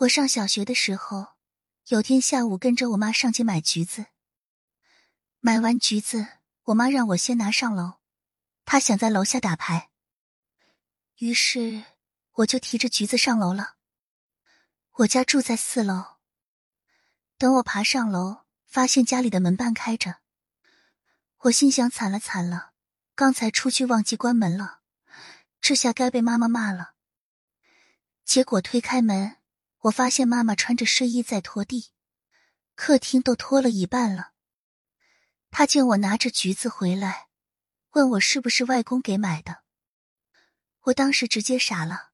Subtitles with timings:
[0.00, 1.28] 我上小学的时候，
[1.86, 4.04] 有天下午跟着我妈上街买橘子。
[5.40, 6.26] 买完橘子，
[6.64, 7.94] 我妈让我先拿上楼，
[8.66, 9.88] 她想在楼下打牌。
[11.16, 11.82] 于是
[12.32, 13.76] 我就提着橘子上楼了。
[14.96, 16.16] 我家住在四楼。
[17.38, 20.16] 等我爬上楼，发现家里的门半开着。
[21.38, 22.72] 我心想：惨了惨了，
[23.14, 24.80] 刚才出去忘记关门了，
[25.62, 26.96] 这下该被妈妈骂了。
[28.26, 29.38] 结果推开门。
[29.86, 31.92] 我发现妈妈穿着睡衣在拖地，
[32.74, 34.32] 客厅都拖了一半了。
[35.50, 37.28] 她见我拿着橘子回来，
[37.90, 39.62] 问我是不是外公给买的。
[40.82, 42.10] 我当时直接傻了。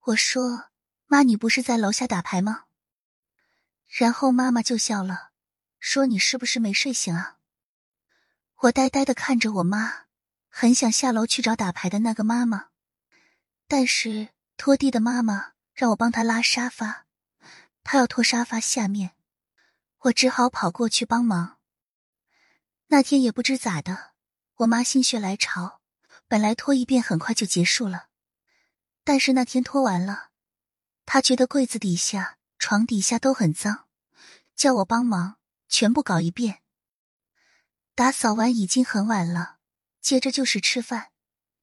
[0.00, 0.70] 我说
[1.06, 2.64] ：“妈，你不是在楼下打牌吗？”
[3.88, 5.30] 然后妈妈就笑了，
[5.78, 7.38] 说：“你是不是没睡醒啊？”
[8.62, 10.06] 我呆呆的看着我妈，
[10.48, 12.68] 很想下楼去找打牌的那个妈妈，
[13.66, 14.28] 但是
[14.58, 15.51] 拖地的妈妈。
[15.74, 17.06] 让我帮他拉沙发，
[17.82, 19.12] 他要拖沙发下面，
[20.00, 21.58] 我只好跑过去帮忙。
[22.88, 24.12] 那天也不知咋的，
[24.56, 25.80] 我妈心血来潮，
[26.28, 28.08] 本来拖一遍很快就结束了，
[29.02, 30.30] 但是那天拖完了，
[31.06, 33.86] 她觉得柜子底下、床底下都很脏，
[34.54, 36.62] 叫我帮忙全部搞一遍。
[37.94, 39.58] 打扫完已经很晚了，
[40.00, 41.12] 接着就是吃饭、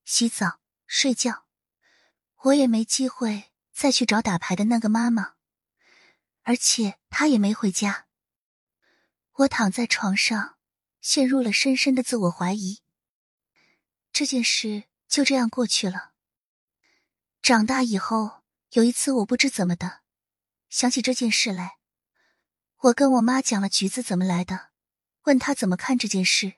[0.06, 1.46] 洗澡、睡觉，
[2.38, 3.49] 我也没机会。
[3.80, 5.36] 再去找打牌的那个妈妈，
[6.42, 8.08] 而且她也没回家。
[9.32, 10.58] 我躺在床上，
[11.00, 12.82] 陷入了深深的自我怀疑。
[14.12, 16.12] 这件事就这样过去了。
[17.42, 20.02] 长大以后，有一次我不知怎么的，
[20.68, 21.78] 想起这件事来，
[22.80, 24.72] 我跟我妈讲了橘子怎么来的，
[25.24, 26.56] 问她怎么看这件事。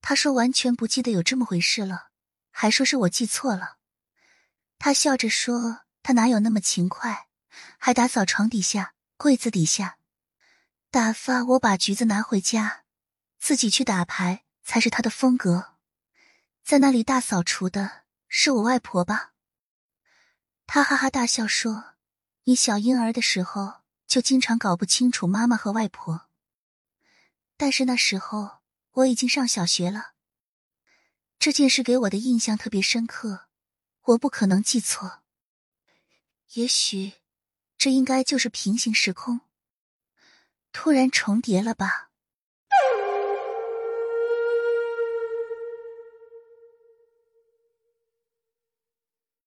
[0.00, 2.10] 她说完全不记得有这么回事了，
[2.52, 3.78] 还说是我记错了。
[4.78, 5.87] 她笑着说。
[6.02, 7.28] 他哪有那么勤快，
[7.76, 9.98] 还打扫床底下、柜子底下，
[10.90, 12.84] 打发我把橘子拿回家，
[13.38, 15.74] 自己去打牌才是他的风格。
[16.64, 19.32] 在那里大扫除的是我外婆吧？
[20.66, 21.94] 他哈哈大笑说
[22.44, 26.28] ：“你小婴儿的时候就经常搞不清楚妈妈和外婆，
[27.56, 28.58] 但是那时候
[28.92, 30.12] 我已经上小学了。
[31.38, 33.48] 这件事给我的印象特别深刻，
[34.02, 35.22] 我不可能记错。”
[36.54, 37.12] 也许，
[37.76, 39.42] 这应该就是平行时空，
[40.72, 42.07] 突然重叠了吧。